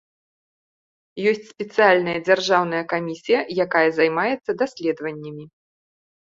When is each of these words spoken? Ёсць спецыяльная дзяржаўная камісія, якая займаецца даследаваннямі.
Ёсць 1.31 1.43
спецыяльная 1.53 2.15
дзяржаўная 2.29 2.79
камісія, 2.95 3.39
якая 3.67 3.85
займаецца 3.99 4.51
даследаваннямі. 4.63 5.45